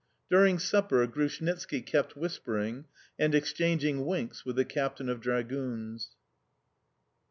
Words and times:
During 0.31 0.57
supper 0.57 1.05
Grushnitski 1.05 1.81
kept 1.85 2.17
whispering 2.17 2.85
and 3.19 3.35
exchanging 3.35 4.03
winks 4.03 4.43
with 4.43 4.55
the 4.55 4.65
captain 4.65 5.09
of 5.09 5.21
dragoons. 5.21 6.15